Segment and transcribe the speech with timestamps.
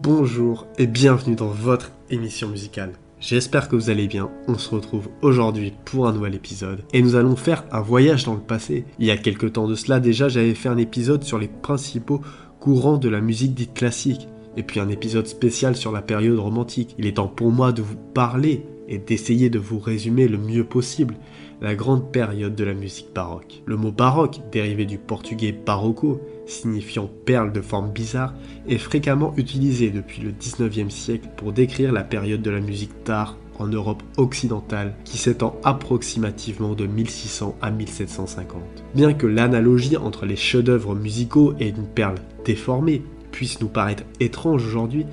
[0.00, 2.92] Bonjour et bienvenue dans votre émission musicale.
[3.20, 4.30] J'espère que vous allez bien.
[4.48, 8.34] On se retrouve aujourd'hui pour un nouvel épisode et nous allons faire un voyage dans
[8.34, 8.84] le passé.
[8.98, 12.20] Il y a quelques temps de cela déjà, j'avais fait un épisode sur les principaux
[12.58, 14.26] courants de la musique dite classique
[14.56, 16.94] et puis un épisode spécial sur la période romantique.
[16.98, 20.64] Il est temps pour moi de vous parler et d'essayer de vous résumer le mieux
[20.64, 21.14] possible
[21.62, 23.62] la grande période de la musique baroque.
[23.66, 28.34] Le mot baroque, dérivé du portugais barroco, signifiant perle de forme bizarre,
[28.68, 33.36] est fréquemment utilisé depuis le 19e siècle pour décrire la période de la musique d'art
[33.60, 38.60] en Europe occidentale qui s'étend approximativement de 1600 à 1750.
[38.96, 44.66] Bien que l'analogie entre les chefs-d'œuvre musicaux et une perle déformée puisse nous paraître étrange
[44.66, 45.06] aujourd'hui,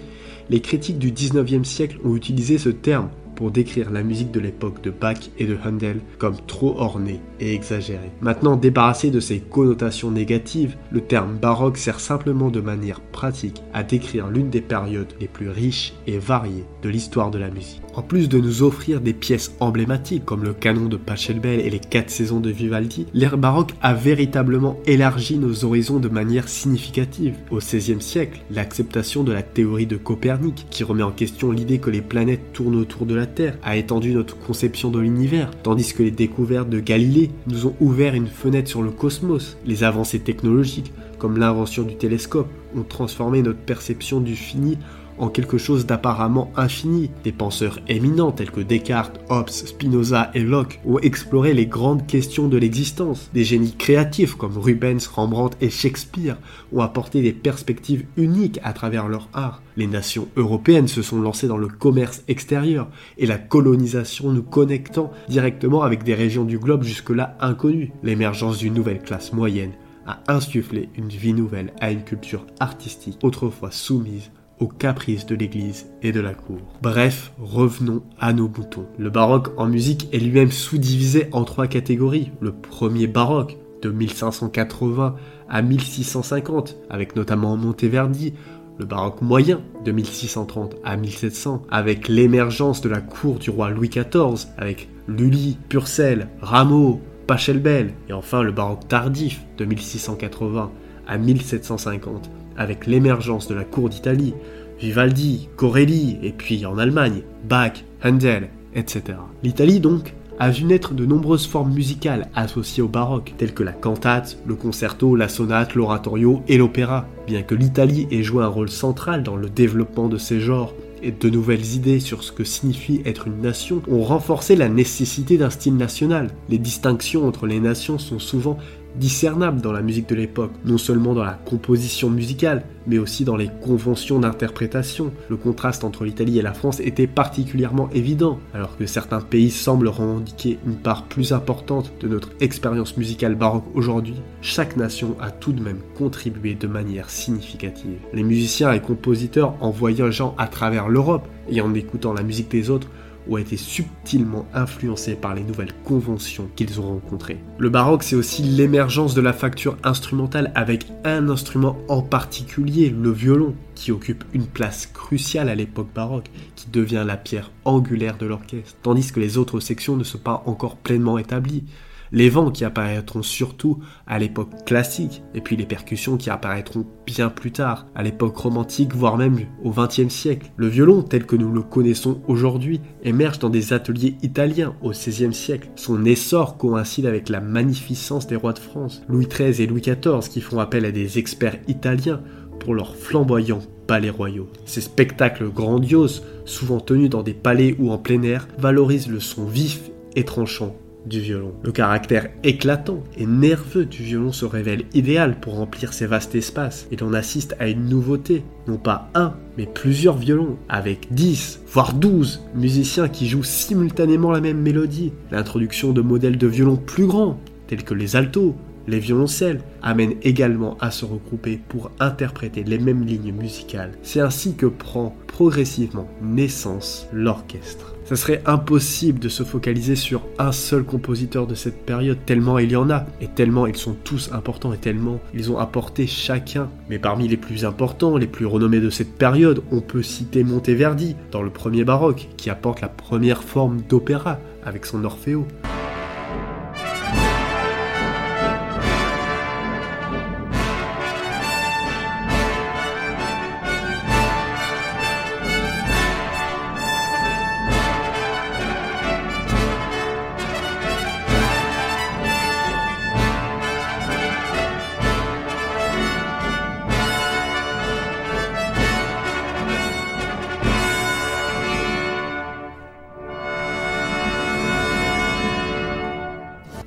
[0.49, 4.83] les critiques du 19e siècle ont utilisé ce terme pour décrire la musique de l'époque
[4.83, 8.11] de Bach et de Handel comme trop ornée et exagérée.
[8.19, 13.83] Maintenant débarrassé de ses connotations négatives, le terme baroque sert simplement de manière pratique à
[13.83, 17.81] décrire l'une des périodes les plus riches et variées de l'histoire de la musique.
[17.95, 21.79] En plus de nous offrir des pièces emblématiques comme le canon de Pachelbel et les
[21.79, 27.37] quatre saisons de Vivaldi, l'ère baroque a véritablement élargi nos horizons de manière significative.
[27.51, 31.89] Au XVIe siècle, l'acceptation de la théorie de Copernic, qui remet en question l'idée que
[31.89, 33.28] les planètes tournent autour de la
[33.63, 38.13] A étendu notre conception de l'univers, tandis que les découvertes de Galilée nous ont ouvert
[38.13, 39.57] une fenêtre sur le cosmos.
[39.65, 44.77] Les avancées technologiques, comme l'invention du télescope, ont transformé notre perception du fini
[45.19, 47.11] en quelque chose d'apparemment infini.
[47.23, 52.47] Des penseurs éminents tels que Descartes, Hobbes, Spinoza et Locke ont exploré les grandes questions
[52.47, 53.29] de l'existence.
[53.33, 56.37] Des génies créatifs comme Rubens, Rembrandt et Shakespeare
[56.73, 59.61] ont apporté des perspectives uniques à travers leur art.
[59.77, 65.11] Les nations européennes se sont lancées dans le commerce extérieur et la colonisation nous connectant
[65.29, 67.91] directement avec des régions du globe jusque-là inconnues.
[68.03, 69.73] L'émergence d'une nouvelle classe moyenne
[70.05, 75.87] a insufflé une vie nouvelle à une culture artistique autrefois soumise aux caprices de l'église
[76.01, 76.59] et de la cour.
[76.81, 78.85] Bref, revenons à nos boutons.
[78.97, 82.31] Le baroque en musique est lui-même sous-divisé en trois catégories.
[82.41, 85.15] Le premier baroque, de 1580
[85.49, 88.33] à 1650, avec notamment Monteverdi,
[88.77, 93.89] le baroque moyen de 1630 à 1700, avec l'émergence de la cour du roi Louis
[93.89, 100.71] XIV, avec Lully, Purcell, Rameau, Pachelbel, et enfin le baroque tardif de 1680
[101.07, 104.35] à 1750, avec l'émergence de la cour d'Italie,
[104.79, 109.17] Vivaldi, Corelli, et puis en Allemagne, Bach, Handel, etc.
[109.41, 113.73] L'Italie donc a vu naître de nombreuses formes musicales associées au baroque, telles que la
[113.73, 117.07] cantate, le concerto, la sonate, l'oratorio et l'opéra.
[117.27, 121.11] Bien que l'Italie ait joué un rôle central dans le développement de ces genres, et
[121.11, 125.49] de nouvelles idées sur ce que signifie être une nation ont renforcé la nécessité d'un
[125.49, 126.29] style national.
[126.49, 128.57] Les distinctions entre les nations sont souvent
[128.95, 133.35] discernable dans la musique de l'époque, non seulement dans la composition musicale, mais aussi dans
[133.35, 135.11] les conventions d'interprétation.
[135.29, 139.87] Le contraste entre l'Italie et la France était particulièrement évident, alors que certains pays semblent
[139.87, 145.53] revendiquer une part plus importante de notre expérience musicale baroque aujourd'hui, chaque nation a tout
[145.53, 147.99] de même contribué de manière significative.
[148.13, 152.69] Les musiciens et compositeurs en voyageant à travers l'Europe et en écoutant la musique des
[152.69, 152.87] autres
[153.29, 157.39] ont été subtilement influencés par les nouvelles conventions qu'ils ont rencontrées.
[157.57, 163.11] Le baroque, c'est aussi l'émergence de la facture instrumentale avec un instrument en particulier, le
[163.11, 168.25] violon, qui occupe une place cruciale à l'époque baroque, qui devient la pierre angulaire de
[168.25, 171.63] l'orchestre, tandis que les autres sections ne sont pas encore pleinement établies
[172.11, 177.29] les vents qui apparaîtront surtout à l'époque classique, et puis les percussions qui apparaîtront bien
[177.29, 180.51] plus tard, à l'époque romantique, voire même au XXe siècle.
[180.57, 185.33] Le violon, tel que nous le connaissons aujourd'hui, émerge dans des ateliers italiens au XVIe
[185.33, 185.69] siècle.
[185.75, 190.29] Son essor coïncide avec la magnificence des rois de France, Louis XIII et Louis XIV,
[190.29, 192.21] qui font appel à des experts italiens
[192.59, 194.49] pour leurs flamboyants palais royaux.
[194.65, 199.45] Ces spectacles grandioses, souvent tenus dans des palais ou en plein air, valorisent le son
[199.45, 201.53] vif et tranchant du violon.
[201.63, 206.87] Le caractère éclatant et nerveux du violon se révèle idéal pour remplir ces vastes espaces
[206.91, 211.93] et l'on assiste à une nouveauté, non pas un, mais plusieurs violons, avec 10, voire
[211.93, 215.13] 12 musiciens qui jouent simultanément la même mélodie.
[215.31, 218.55] L'introduction de modèles de violons plus grands, tels que les altos,
[218.89, 223.91] les violoncelles amènent également à se regrouper pour interpréter les mêmes lignes musicales.
[224.03, 227.95] C'est ainsi que prend progressivement naissance l'orchestre.
[228.05, 232.71] Ça serait impossible de se focaliser sur un seul compositeur de cette période, tellement il
[232.71, 236.69] y en a, et tellement ils sont tous importants, et tellement ils ont apporté chacun.
[236.89, 241.15] Mais parmi les plus importants, les plus renommés de cette période, on peut citer Monteverdi,
[241.31, 245.45] dans le premier baroque, qui apporte la première forme d'opéra, avec son Orfeo.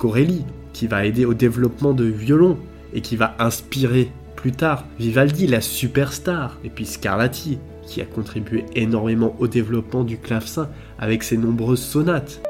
[0.03, 2.57] Corelli, qui va aider au développement de violon
[2.93, 7.57] et qui va inspirer plus tard Vivaldi, la superstar, et puis Scarlatti,
[7.87, 10.67] qui a contribué énormément au développement du clavecin
[10.99, 12.41] avec ses nombreuses sonates.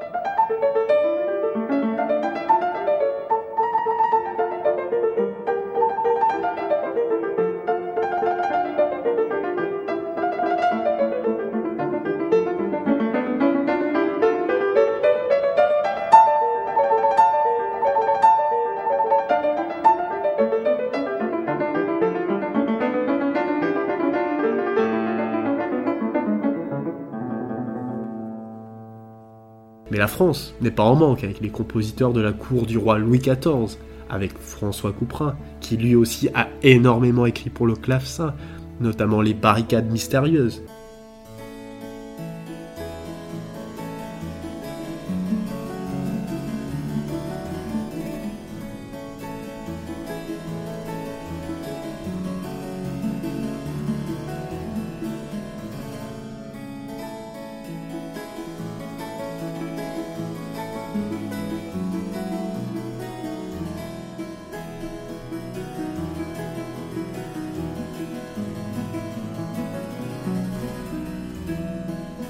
[30.04, 33.20] La France n'est pas en manque avec les compositeurs de la cour du roi Louis
[33.20, 33.78] XIV,
[34.10, 38.34] avec François Couperin, qui lui aussi a énormément écrit pour le clavecin,
[38.82, 40.62] notamment les barricades mystérieuses.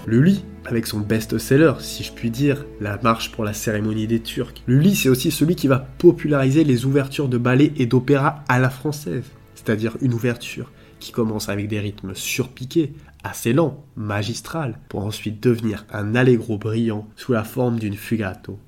[0.05, 4.63] Lully, avec son best-seller, si je puis dire, La marche pour la cérémonie des Turcs.
[4.67, 8.69] Lully, c'est aussi celui qui va populariser les ouvertures de ballets et d'opéra à la
[8.69, 15.41] française, c'est-à-dire une ouverture qui commence avec des rythmes surpiqués, assez lents, magistral, pour ensuite
[15.41, 18.59] devenir un allegro brillant sous la forme d'une fugato.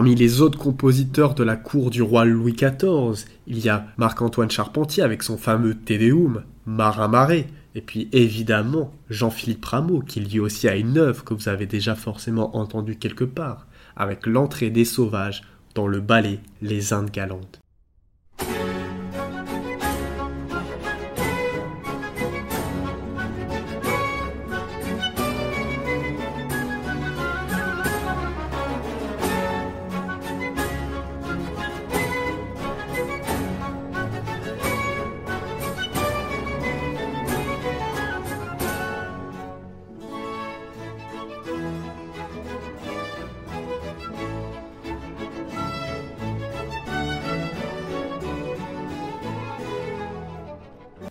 [0.00, 4.50] Parmi les autres compositeurs de la cour du roi Louis XIV, il y a Marc-Antoine
[4.50, 10.40] Charpentier avec son fameux Te Deum, Marin Marais, et puis évidemment Jean-Philippe Rameau, qui lui
[10.40, 14.86] aussi a une œuvre que vous avez déjà forcément entendue quelque part, avec l'entrée des
[14.86, 15.42] sauvages
[15.74, 17.60] dans le ballet Les Indes galantes.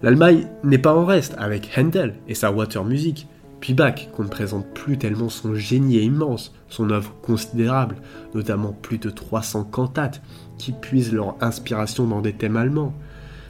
[0.02, 3.28] L'Allemagne n'est pas en reste avec Handel et sa Water Music,
[3.60, 7.98] puis Bach, qu'on ne présente plus tellement son génie immense, son œuvre considérable,
[8.34, 10.22] notamment plus de 300 cantates
[10.58, 12.94] qui puisent leur inspiration dans des thèmes allemands.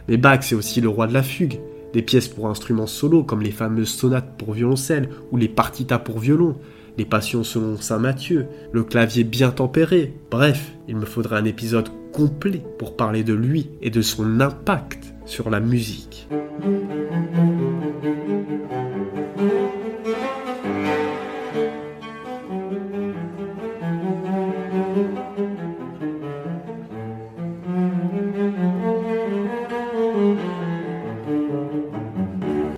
[0.07, 1.59] Mais Bach, c'est aussi le roi de la fugue,
[1.93, 6.17] des pièces pour instruments solo comme les fameuses sonates pour violoncelle ou les partitas pour
[6.17, 6.55] violon,
[6.97, 10.15] les passions selon Saint Matthieu, le clavier bien tempéré.
[10.31, 15.13] Bref, il me faudrait un épisode complet pour parler de lui et de son impact
[15.29, 16.27] sur la musique.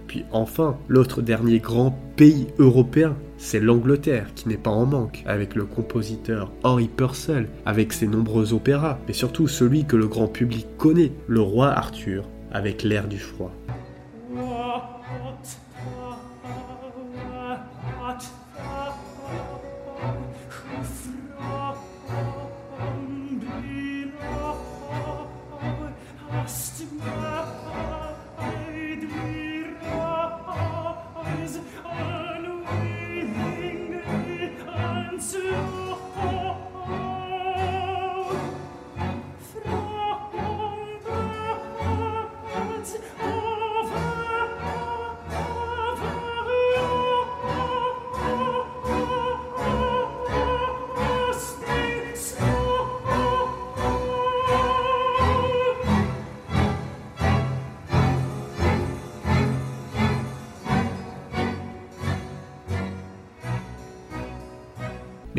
[0.08, 5.56] Puis enfin, l'autre dernier grand pays européen, c'est l'Angleterre qui n'est pas en manque, avec
[5.56, 10.68] le compositeur Henry Purcell, avec ses nombreux opéras, mais surtout celui que le grand public
[10.78, 13.52] connaît, le roi Arthur, avec l'air du froid.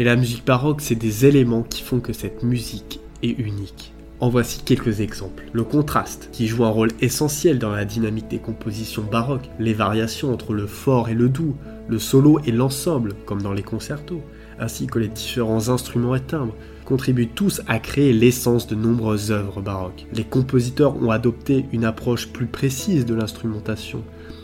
[0.02, 3.92] Mais la musique baroque, c'est des éléments qui font que cette musique est unique.
[4.18, 5.44] En voici quelques exemples.
[5.52, 10.32] Le contraste, qui joue un rôle essentiel dans la dynamique des compositions baroques, les variations
[10.32, 11.54] entre le fort et le doux,
[11.86, 14.22] le solo et l'ensemble, comme dans les concertos,
[14.58, 19.62] ainsi que les différents instruments et timbres, contribuent tous à créer l'essence de nombreuses œuvres
[19.62, 20.06] baroques.
[20.12, 24.02] Les compositeurs ont adopté une approche plus précise de l'instrumentation,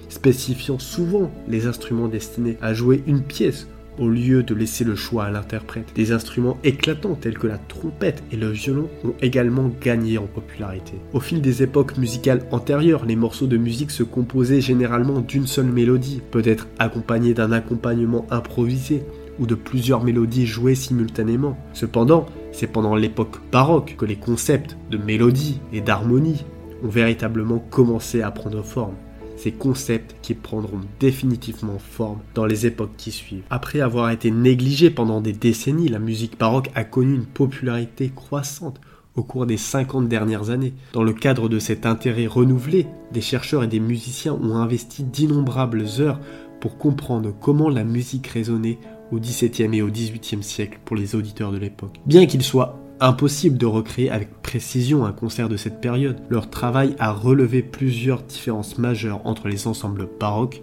[0.08, 3.66] spécifiant souvent les instruments destinés à jouer une pièce
[3.98, 5.92] au lieu de laisser le choix à l'interprète.
[5.94, 10.94] Des instruments éclatants tels que la trompette et le violon ont également gagné en popularité.
[11.12, 15.66] Au fil des époques musicales antérieures, les morceaux de musique se composaient généralement d'une seule
[15.66, 19.02] mélodie, peut-être accompagnée d'un accompagnement improvisé
[19.38, 21.56] ou de plusieurs mélodies jouées simultanément.
[21.72, 26.44] Cependant, c'est pendant l'époque baroque que les concepts de mélodie et d'harmonie
[26.82, 28.94] ont véritablement commencé à prendre forme
[29.38, 33.44] ces concepts qui prendront définitivement forme dans les époques qui suivent.
[33.50, 38.80] Après avoir été négligée pendant des décennies, la musique baroque a connu une popularité croissante
[39.14, 40.74] au cours des 50 dernières années.
[40.92, 45.84] Dans le cadre de cet intérêt renouvelé, des chercheurs et des musiciens ont investi d'innombrables
[45.98, 46.20] heures
[46.60, 48.78] pour comprendre comment la musique résonnait
[49.12, 51.96] au XVIIe et au XVIIIe siècle pour les auditeurs de l'époque.
[52.06, 56.96] Bien qu'il soit Impossible de recréer avec précision un concert de cette période, leur travail
[56.98, 60.62] a relevé plusieurs différences majeures entre les ensembles baroques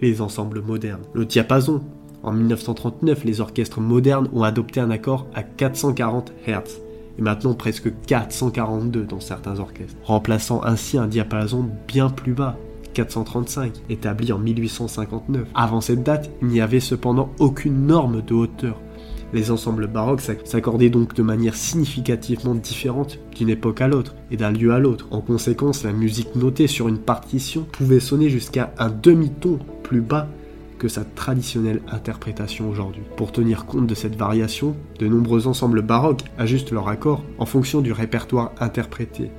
[0.00, 1.02] et les ensembles modernes.
[1.12, 1.82] Le diapason.
[2.22, 6.82] En 1939, les orchestres modernes ont adopté un accord à 440 Hz
[7.18, 12.56] et maintenant presque 442 dans certains orchestres, remplaçant ainsi un diapason bien plus bas,
[12.94, 15.48] 435, établi en 1859.
[15.56, 18.80] Avant cette date, il n'y avait cependant aucune norme de hauteur
[19.32, 24.52] les ensembles baroques s'accordaient donc de manière significativement différente d'une époque à l'autre et d'un
[24.52, 25.08] lieu à l'autre.
[25.10, 30.28] En conséquence, la musique notée sur une partition pouvait sonner jusqu'à un demi-ton plus bas
[30.78, 33.04] que sa traditionnelle interprétation aujourd'hui.
[33.16, 37.80] Pour tenir compte de cette variation, de nombreux ensembles baroques ajustent leur accord en fonction
[37.80, 39.30] du répertoire interprété,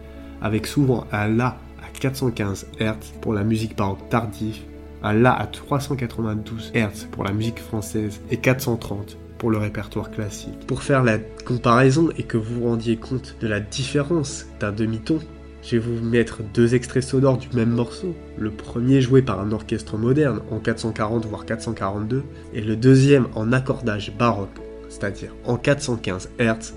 [0.41, 4.59] avec souvent un La à 415 Hz pour la musique baroque tardive,
[5.03, 9.17] un La à 392 Hz pour la musique française et 430
[9.49, 10.65] le répertoire classique.
[10.67, 15.19] Pour faire la comparaison et que vous vous rendiez compte de la différence d'un demi-ton,
[15.63, 18.13] je vais vous mettre deux extraits sonores du même morceau.
[18.37, 22.23] Le premier joué par un orchestre moderne en 440 voire 442
[22.53, 24.59] et le deuxième en accordage baroque,
[24.89, 26.73] c'est-à-dire en 415 Hz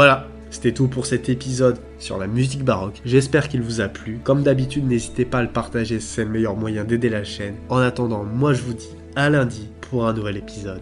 [0.00, 3.02] Voilà, c'était tout pour cet épisode sur la musique baroque.
[3.04, 4.18] J'espère qu'il vous a plu.
[4.24, 7.56] Comme d'habitude, n'hésitez pas à le partager, c'est le meilleur moyen d'aider la chaîne.
[7.68, 10.80] En attendant, moi je vous dis à lundi pour un nouvel épisode.